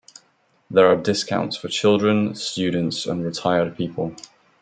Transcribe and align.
There 0.71 0.87
are 0.87 0.95
discounts 0.95 1.55
for 1.57 1.67
children, 1.67 2.33
students 2.33 3.05
and 3.05 3.23
retired 3.23 3.75
people. 3.77 4.15